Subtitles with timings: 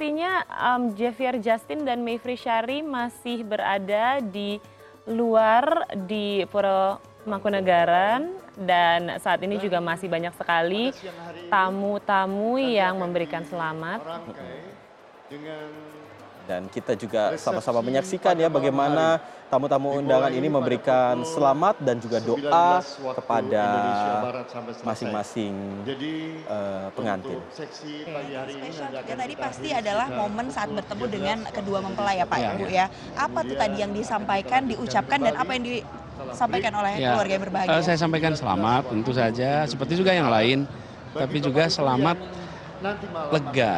[0.00, 4.56] sepertinya um, Javier Justin dan Mayfrey Syari masih berada di
[5.04, 6.96] luar di Pura
[7.28, 10.88] Mangkunegaran dan saat ini juga masih banyak sekali
[11.52, 14.00] tamu-tamu yang memberikan selamat.
[16.48, 22.82] Dan kita juga sama-sama menyaksikan ya bagaimana tamu-tamu undangan ini memberikan selamat dan juga doa
[23.18, 23.64] kepada
[24.86, 25.54] masing-masing
[26.46, 27.38] uh, pengantin.
[27.50, 32.86] Spesial juga tadi pasti adalah momen saat bertemu dengan kedua mempelai ya Pak Ibu ya.
[33.18, 37.72] Apa tuh tadi yang disampaikan, diucapkan dan apa yang disampaikan oleh Ya, keluarga yang berbahagia?
[37.78, 40.66] eh, saya sampaikan selamat tentu saja seperti juga yang lain
[41.10, 42.39] tapi juga selamat
[43.30, 43.74] lega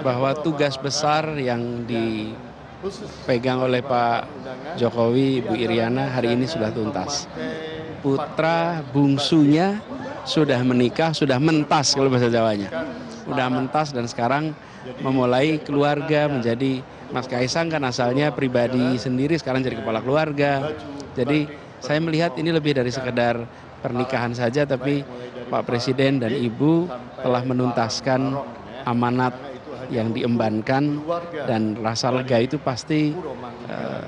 [0.00, 4.30] bahwa tugas besar yang dipegang oleh Pak
[4.78, 7.26] Jokowi Bu Iriana hari ini sudah tuntas.
[8.04, 9.80] putra bungsunya
[10.28, 12.68] sudah menikah sudah mentas kalau bahasa Jawanya.
[13.24, 14.52] Sudah mentas dan sekarang
[15.00, 20.76] memulai keluarga menjadi Mas Kaisang kan asalnya pribadi sendiri sekarang jadi kepala keluarga.
[21.16, 21.48] Jadi
[21.84, 23.44] saya melihat ini lebih dari sekedar
[23.84, 25.04] pernikahan saja tapi
[25.52, 26.88] Pak Presiden dan Ibu
[27.20, 28.20] telah menuntaskan
[28.88, 29.36] amanat
[29.92, 31.04] yang diembankan
[31.44, 33.12] dan rasa lega itu pasti
[33.68, 34.04] eh,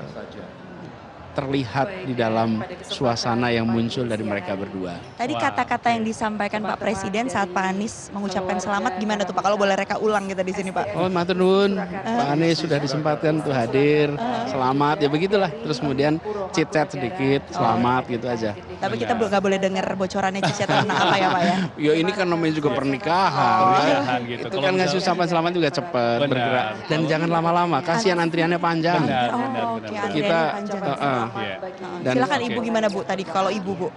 [1.37, 4.97] terlihat di dalam suasana yang muncul dari mereka berdua.
[5.13, 9.45] Tadi kata-kata yang disampaikan Pak Presiden saat Pak Anies mengucapkan selamat gimana tuh Pak?
[9.45, 10.97] Kalau boleh reka ulang kita di sini Pak.
[10.97, 11.77] Oh, matur nuwun.
[11.77, 14.17] Pak Anies sudah disempatkan untuk hadir.
[14.49, 15.53] Selamat ya begitulah.
[15.53, 16.17] Terus kemudian
[16.49, 18.57] chit-chat sedikit, selamat gitu aja.
[18.57, 21.57] Tapi kita nggak boleh dengar bocorannya Cici tentang apa ya Pak ya?
[21.87, 23.61] Ya ini kan namanya juga pernikahan.
[23.77, 24.45] Pernikahan gitu.
[24.49, 26.65] Itu kan ngasih ucapan selamat juga cepat bergerak.
[26.89, 29.03] Dan jangan lama-lama, kasihan antriannya panjang.
[29.05, 30.81] Benar, Oh, benar, Kita panjang.
[30.81, 31.57] uh, uh, Iya.
[32.01, 33.89] dan Silakan Ibu gimana Bu tadi kalau Ibu Bu?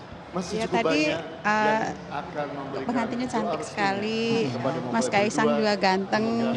[0.55, 1.11] Ya tadi
[1.43, 1.83] uh,
[2.87, 4.47] pengantinnya cantik sekali,
[4.89, 6.55] Mas Kaisang juga ganteng.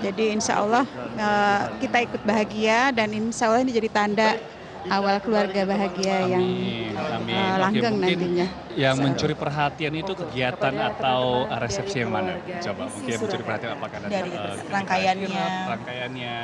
[0.00, 4.40] Jadi insya Allah uh, kita ikut bahagia dan insya Allah ini jadi tanda
[4.82, 7.36] awal keluarga bahagia yang Amin, amin.
[7.36, 8.46] uh, Oke, langgeng mungkin nantinya.
[8.74, 11.20] Yang mencuri perhatian itu kegiatan atau
[11.52, 12.34] resepsi yang mana?
[12.58, 15.46] Coba mungkin yang mencuri perhatian apakah Dari eh, rangkaiannya.
[15.68, 16.36] rangkaiannya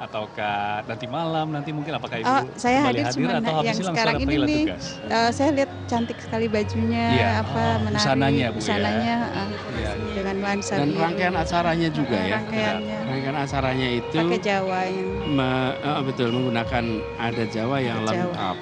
[0.00, 3.88] ataukah nanti malam nanti mungkin apakah ibu Oh, saya kembali hadir cuma atau habis yang
[3.92, 4.64] sekarang ada ini nih.
[4.64, 4.84] tugas?
[5.04, 7.28] uh, saya lihat cantik sekali bajunya, Iya.
[7.44, 9.16] apa Oh, menarik busananya, Bu, ya.
[9.20, 10.12] uh, Iya, iya.
[10.16, 12.36] dengan nuansa dan rangkaian acaranya juga ya.
[12.40, 16.84] Rangkaiannya Rangkaian acaranya itu pakai Jawa yang me- eh, betul menggunakan
[17.20, 18.08] adat Jawa yang Jawa.
[18.08, 18.56] lengkap.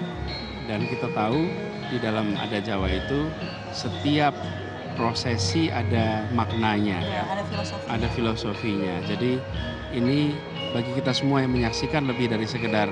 [0.67, 1.41] Dan kita tahu
[1.89, 3.31] di dalam adat Jawa itu
[3.71, 4.35] setiap
[4.99, 7.47] prosesi ada maknanya, Ya, ada
[7.87, 8.99] ada filosofinya.
[9.07, 9.39] Jadi
[9.95, 10.35] ini
[10.73, 12.89] bagi kita semua yang menyaksikan lebih dari sekedar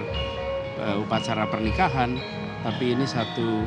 [0.80, 2.16] eh, upacara pernikahan,
[2.64, 3.64] tapi ini satu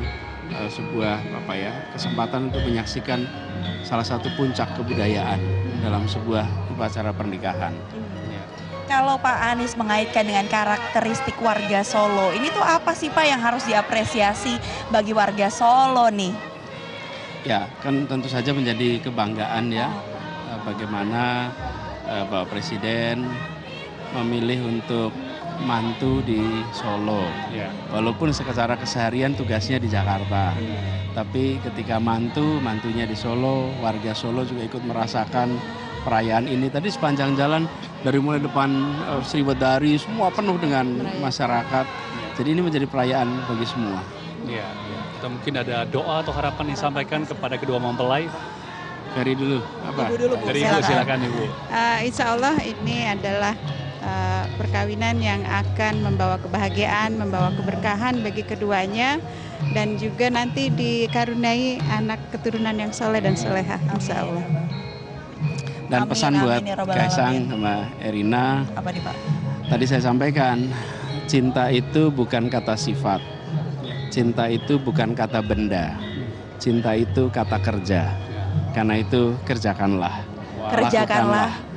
[0.50, 3.22] eh, sebuah apa ya kesempatan untuk menyaksikan
[3.86, 5.38] salah satu puncak kebudayaan
[5.80, 7.74] dalam sebuah upacara pernikahan.
[8.90, 13.62] Kalau Pak Anies mengaitkan dengan karakteristik warga Solo, ini tuh apa sih Pak yang harus
[13.62, 14.58] diapresiasi
[14.90, 16.34] bagi warga Solo nih?
[17.46, 19.86] Ya, kan tentu saja menjadi kebanggaan ya
[20.50, 21.54] eh, bagaimana
[22.10, 23.22] Bapak Presiden
[24.16, 25.14] memilih untuk
[25.60, 26.40] mantu di
[26.72, 27.28] Solo.
[27.52, 27.68] Iya.
[27.92, 30.56] Walaupun secara keseharian tugasnya di Jakarta.
[31.12, 35.58] Tapi ketika mantu, mantunya di Solo, warga Solo juga ikut merasakan
[36.06, 36.72] perayaan ini.
[36.72, 37.68] Tadi sepanjang jalan
[38.00, 38.70] dari mulai depan
[39.10, 40.86] eh, Sriwedari semua penuh dengan
[41.20, 41.86] masyarakat.
[42.40, 44.00] Jadi ini menjadi perayaan bagi semua.
[44.48, 44.64] Iya.
[45.20, 48.24] Atau mungkin ada doa atau harapan disampaikan kepada kedua mempelai.
[49.10, 50.06] Ferry dulu apa?
[50.06, 50.86] Ibu dulu Bu, Dari ibu silakan.
[50.86, 51.44] silakan ibu.
[51.66, 53.52] Uh, insya Allah ini adalah
[54.02, 59.20] uh, perkawinan yang akan membawa kebahagiaan, membawa keberkahan bagi keduanya
[59.76, 64.44] dan juga nanti dikaruniai anak keturunan yang soleh dan soleha insya Allah.
[65.90, 69.16] Dan Amin, pesan amin, buat ya Kaisang sama Erina, Apa nih Pak?
[69.66, 70.70] tadi saya sampaikan,
[71.26, 73.18] cinta itu bukan kata sifat.
[74.10, 75.94] Cinta itu bukan kata benda.
[76.58, 78.10] Cinta itu kata kerja.
[78.74, 80.26] Karena itu kerjakanlah.
[80.70, 81.50] Kerjakanlah.
[81.50, 81.69] Lakukanlah.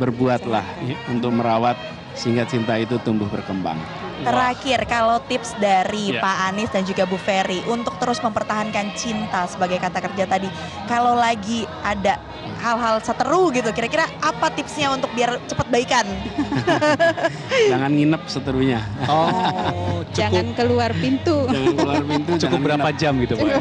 [0.00, 0.64] Berbuatlah
[1.12, 1.76] untuk merawat
[2.16, 3.76] sehingga cinta itu tumbuh berkembang.
[4.20, 6.20] Terakhir, kalau tips dari Ya.
[6.20, 10.48] Pak Anies dan juga Bu Ferry untuk terus mempertahankan cinta sebagai kata kerja tadi,
[10.84, 12.20] kalau lagi ada
[12.60, 16.04] hal-hal seteru gitu, kira-kira apa tipsnya untuk biar cepet baikan?
[17.70, 18.80] Jangan nginep seterunya.
[19.06, 21.46] Oh, Jangan keluar pintu.
[21.50, 22.30] Jangan keluar pintu.
[22.36, 23.00] cukup jangan berapa nginep.
[23.00, 23.46] jam gitu Pak?
[23.46, 23.58] ya?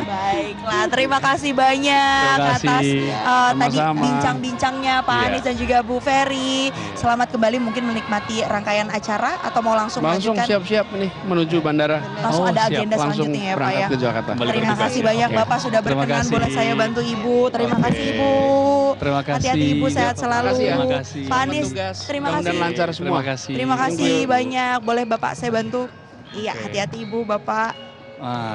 [0.00, 2.68] Baiklah, terima kasih banyak Terima kasih.
[2.68, 2.84] atas
[3.22, 4.02] uh, tadi Sama-sama.
[4.02, 5.26] bincang-bincangnya Pak Iya.
[5.28, 6.54] Anies dan juga Bu Ferry.
[6.94, 12.00] Selamat kembali mungkin menikmati rangkaian acara atau mau langsung langsung, siap-siap nih menuju bandara.
[12.18, 12.72] Langsung Oh, ada siap.
[12.72, 13.86] agenda Langsung selanjutnya ya Pak ya.
[13.86, 14.30] ke Jakarta.
[14.32, 15.06] Kembali Terima kasih ya.
[15.06, 15.38] banyak Oke.
[15.38, 17.36] Bapak sudah berkenan boleh saya bantu Ibu.
[17.50, 17.84] Terima Oke.
[17.86, 18.30] kasih Ibu.
[19.00, 19.36] Terima kasih.
[19.40, 20.54] Hati-hati Ibu sehat Terima selalu.
[20.60, 21.22] Terima kasih.
[21.24, 21.68] Pak Anies,
[22.04, 22.56] terima kasih.
[22.60, 23.06] lancar semua.
[23.08, 23.54] Terima kasih.
[23.56, 24.76] Terima kasih banyak.
[24.84, 25.88] Boleh Bapak saya bantu?
[26.36, 27.72] Iya, hati-hati Ibu, Bapak.
[28.20, 28.48] Ah,